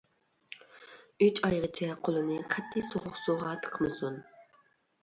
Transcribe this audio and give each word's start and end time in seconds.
ئۈچ 1.25 1.41
ئايغىچە 1.49 1.91
قولىنى 2.09 2.41
قەتئىي 2.55 2.87
سوغۇق 2.89 3.21
سۇغا 3.27 3.57
تىقمىسۇن. 3.69 4.21